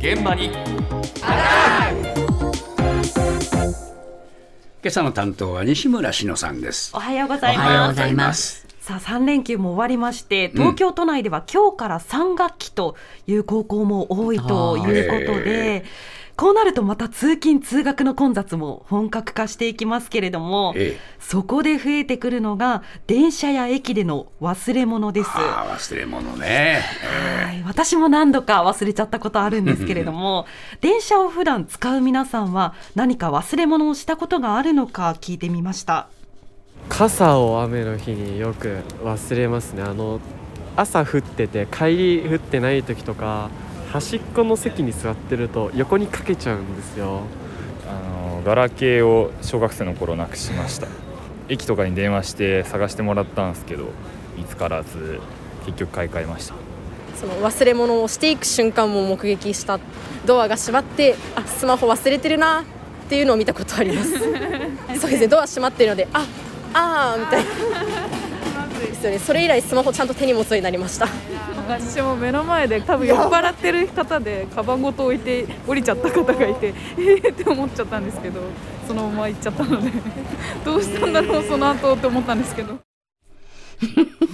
[0.00, 0.50] 現場に。
[4.80, 6.92] 今朝の担当は西村篠さんです。
[6.94, 7.66] おはようございます。
[7.66, 8.64] おはようございます。
[8.78, 15.84] さあ3連休も終わりまして東京都内では今日から3学期という高校も多いということで、
[16.38, 21.00] こうなるとまた通勤通学の混雑も本格化していきますけれども、ええ。
[21.18, 25.30] そこで増えてくるのが電車や駅での忘れ物です。
[25.30, 26.80] 忘れ物ね、
[27.42, 30.46] えはい、私も何度か忘れちゃったことあるんですけれども
[30.80, 36.08] 電車を普段使う皆さんは何か忘れ物をしたことがあるのか聞いてみました。
[36.88, 39.82] 傘を雨の日によく忘れますね。
[39.82, 40.20] あの
[40.76, 41.84] 朝降ってて帰
[42.22, 43.50] り降ってない時とか
[43.92, 47.22] 端っこの席に座ってると横にかけちゃうんですよ。
[47.88, 50.86] あのガラケーを小学生の頃なくしました。
[51.48, 53.86] 駅とかに電話して探してもらったんですけど
[54.36, 55.20] 見つからず
[55.64, 56.54] 結局買い替えました。
[57.18, 59.80] その忘れ物をしていく瞬間も目撃した
[60.24, 62.64] ドアが閉まってあスマホ忘れてるなっ
[63.08, 64.12] ていうのを見たことあります。
[65.00, 66.26] そうですねドア閉まってるのであ
[66.74, 67.50] あーみたいな
[68.86, 69.18] ですよね。
[69.18, 71.08] それ以来スマホちゃんと手に持つようになりました。
[71.68, 78.40] 私も目の前で多分酔っ払ってる方でカバンごと置いて降りちゃった方がいて えーって思っちゃったんですけど
[78.86, 79.90] そのまま行っちゃったので
[80.64, 82.78] どうしたんだろうその後って思ったんですけど。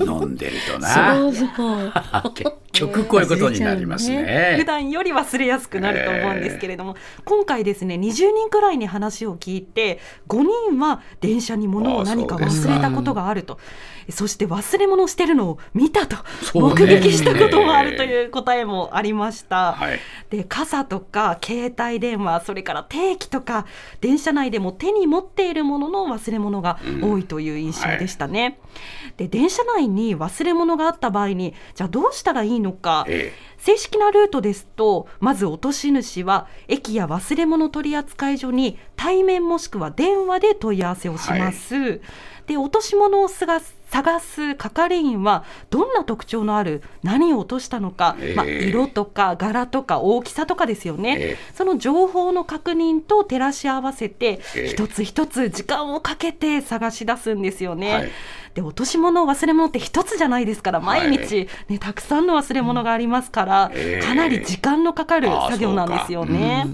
[0.00, 1.30] 飲んでるとな。
[2.34, 4.56] 結局こういうことになりますね。
[4.58, 13.58] 普段より忘れやすくなると思うんですけれども、今回ですね20人くらいに話を聞いて5人は電車に物を何か忘れたことがあると。
[14.10, 16.16] そして忘れ物してるのを見たと、
[16.54, 19.74] 目撃したこともあるという答えもありました。
[19.74, 19.98] はい。
[20.30, 23.66] で傘とか携帯電話それから定期とか
[24.00, 28.58] 電車内でも手に持っているものの忘れ物が多いという印象でしたね。
[29.16, 42.00] で電車内に忘れ物があった場合にじゃあどうしたらいいのか、え正式なルートですとまず落とし主は駅や忘れ物取扱所に対面もしくは電話で問い合わせをします。
[42.46, 48.34] で落とし物を探す探す係員はどんな特徴のある何を落としたのか、ええ。
[48.34, 54.66] まあ、色とか柄とか大きさとかですよね、えその情報の確認と照らし合わせて、ええ。
[54.68, 57.92] 一つ一つ時間をかけて探し出すんですよね。
[57.92, 58.10] はい。
[58.54, 64.06] で落とし物忘れ物って一つじゃないですから毎日、ね、たくさんの忘れ物がありますから、ええ。
[64.06, 66.66] かなり時間のかかる作業なんですよね。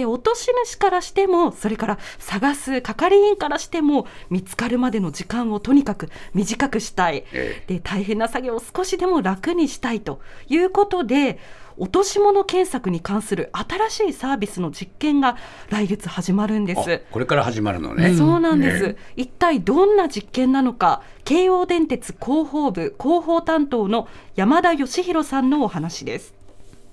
[0.00, 11.38] で落とし主からしてもそれから探す係員からしても見つかるまでの時間をとにかく短くしたい、えで大変な作業を少しでも楽にしたいということで
[11.76, 15.36] 落とし物検索に関する新しいサービスの実験が
[15.68, 17.02] 来月始まるんであす。
[17.10, 26.34] これから始まるのね、そうなんです、え一体どんな実験なのか京王電鉄広報部広報担当の山田義弘さんのお話です。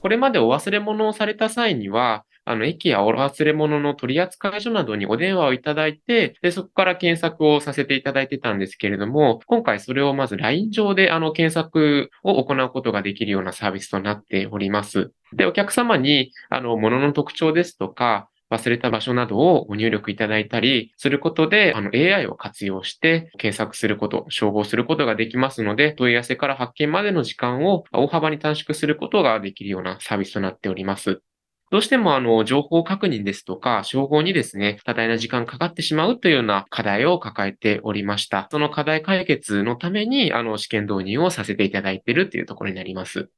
[0.00, 15.12] これまでお忘れ物をされた際には、あの、駅やお忘れ物の取扱い所などにお電話をいただいて、で、そこから検索をさせていただいてたんですけれども、今回それをまず LINE 上であの、検索を行うことができるようなサービスとなっております。
[15.32, 31.22] で、お客様に、あの、物の特徴ですとか、忘れた場所などをご入力いただいたりすることで、あの AI を活用して検索すること、照合することができますので、問い合わせから発見までの時間を大幅に短縮することができるようなサービスとなっております。
[31.70, 38.48] どうしてもあの情報確認ですとか、照合にですね、多大な時間かかってしまうというような課題を抱えておりました。
[38.50, 43.30] その課題解決のために、あの試験導入をさせていただいているというところになります。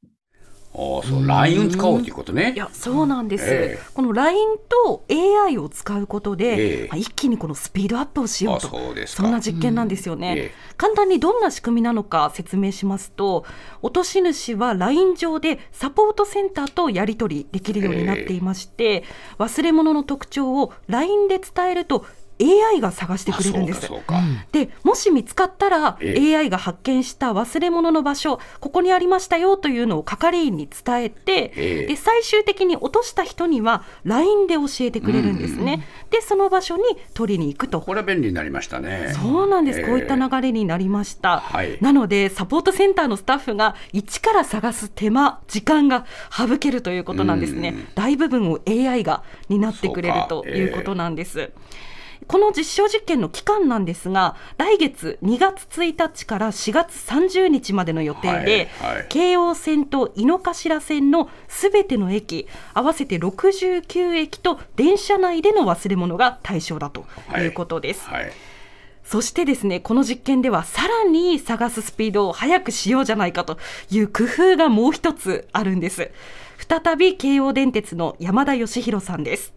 [0.75, 2.53] ああそう LINE を使おうということね。
[2.55, 3.83] いやそうなんです、ええ。
[3.93, 4.39] この LINE
[4.87, 6.89] と AI を使うことで、ええ。
[6.89, 8.69] まあ一気にこのスピードアップをしようと。
[8.69, 10.53] あそんな実験なんですよね、ええ。
[10.77, 13.45] 簡単にどんな仕組みなのか説明しますと
[13.83, 19.05] 落とし主は LINE 上でサポートセンターとやり取りできるようになっていまして、
[19.39, 22.07] 忘れ物の特徴を LINE で伝えると
[22.41, 23.91] AI が探してくれるんです。
[24.53, 31.49] でもし見つかったら、AI が発見した忘れ物の場所ここにありましたよというのを係員に伝えて、
[31.89, 35.87] で最終的に落とした人には LINE で教えてくれるんですね。
[36.11, 36.83] でその場所に
[37.15, 39.13] 取りに行くとこれは便利になりましたね。
[39.15, 41.41] そうなんです、こういった流れになりました。
[41.41, 47.75] はい、なのでサポートセンターのスタッフが一から探す手間時間が省けるということなんですね。
[47.95, 51.51] 大部分を AI が担ってくれるということなんです。
[52.27, 67.47] この実証実験の期間なんですが来月2月1日から4月30日までの予定で、はいはい、京王線と井の頭線のすべての駅合わせて69駅と電車内での忘れ物が対象だとい。
[67.47, 68.09] うことです。
[68.09, 68.25] はい。
[68.25, 68.33] はい
[69.05, 73.59] そしてですねこの実験ではさらに探すスピードを速くしようじゃないかと
[73.91, 76.13] いう工夫がもう一つあるんです。
[76.69, 79.53] 再び京王電鉄の山田義弘さんです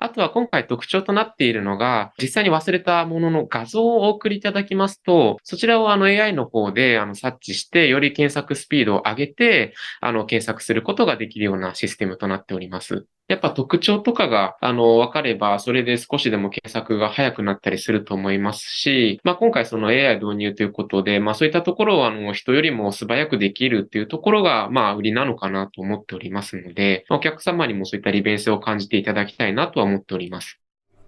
[0.00, 13.06] あとは今回特徴となっているのが、実際に忘れたものの画像をお送りいただきますと、そちらをあの AI の方であの察知して、より検索スピードを上げて、あの検索することができるようなシステムとなっております。
[13.30, 30.60] やっぱ特徴とかが、あの、分かれば、それで少しでも検索が早くなったりすると思いますし、まあ、今回その AI 導入ということで、まあ、そういったところを、あの、人よりも素早くできるっていうところが、まあ、売りなのかなと思っておりますので、お客様にもそういった利便性を感じていただきたいなとは思っております。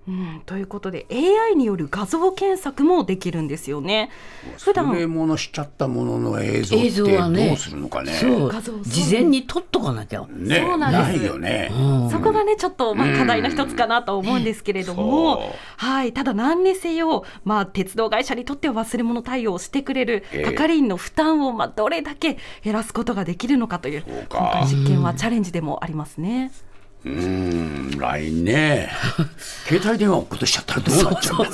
[0.08, 4.10] うん、ということで AI による画像検索もできるんですよね。
[4.58, 8.12] 普段忘れ物しちゃったものの映像ってどうするのかね。
[8.12, 8.52] そう
[8.82, 10.26] 事前に撮っとかなきゃ。
[10.26, 11.70] ね、そうなんですないよね。
[12.10, 26.44] そこがねちょっとまあ課題の一つかなと思うんですけれども、はいただ何にせよまあ鉄道会社にとっては忘れ物対応をしてくれる係員の負担をまあどれだけ減らすことができるのかという今回実験はチャレンジでもありますね。
[26.44, 26.71] うん、
[27.04, 28.90] LINE ね。
[29.66, 31.50] 携帯電話落としちゃったらどうなっちゃうん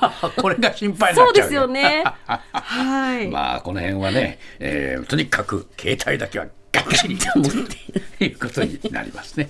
[0.00, 0.32] だ？
[0.42, 2.04] これが心配になっちゃう、そうですよね。
[2.52, 3.28] はい。
[3.28, 7.38] まあ、この辺はね、えー、とにかく携帯だけはがっちりと
[8.24, 9.48] いうことになりますね。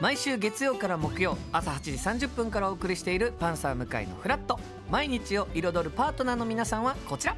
[0.00, 4.60] 毎週月曜から木曜朝8時30分からお送りしているパンサー向井のフラット
[4.90, 7.36] 毎日を彩るパートナーの皆さんはこちら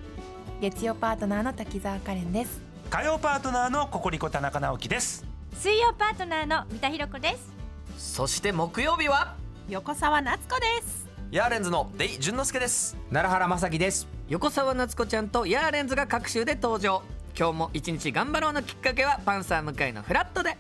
[0.61, 2.61] 月曜パートナーの滝沢カレンです
[2.91, 8.15] 火曜パートナーのココリコ田中直樹です水曜パートナーの三田寛子です。
[8.15, 9.35] そして木曜日は？
[9.69, 11.09] 横澤夏子です。
[11.31, 12.95] ヤーレンズのデイ淳之介です。
[13.11, 14.07] 奈良原雅樹です。
[14.29, 17.03] 横澤夏子ちゃんとヤーレンズが各週で登場。
[17.37, 20.57] 今日も一日頑張ろうのきっかけはパンサー向井のフラットで